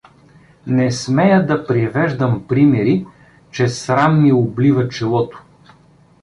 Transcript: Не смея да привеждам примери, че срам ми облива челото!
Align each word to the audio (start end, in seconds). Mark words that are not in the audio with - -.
Не 0.77 0.91
смея 0.91 1.45
да 1.47 1.57
привеждам 1.67 2.43
примери, 2.47 3.05
че 3.51 3.67
срам 3.67 4.23
ми 4.23 4.33
облива 4.33 4.89
челото! 4.89 5.43